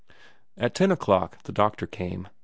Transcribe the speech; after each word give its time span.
At 0.57 0.73
ten 0.73 0.91
o'clock 0.91 1.43
the 1.43 1.51
doctor 1.51 1.85
came. 1.85 2.27